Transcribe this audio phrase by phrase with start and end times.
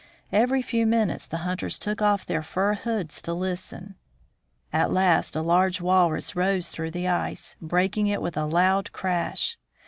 [0.31, 3.93] Every few minutes the hunters took off their fur hoods to listen.
[4.73, 9.59] At last a large walrus rose through the ice, breaking it with a loud crash.